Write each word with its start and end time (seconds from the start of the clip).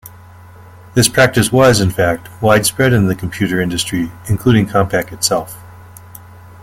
This 0.95 1.07
practice 1.07 1.51
was, 1.51 1.79
in 1.79 1.91
fact, 1.91 2.27
widespread 2.41 2.91
in 2.91 3.05
the 3.05 3.13
computer 3.13 3.61
industry, 3.61 4.11
including 4.27 4.65
Compaq 4.65 5.11
itself. 5.13 5.61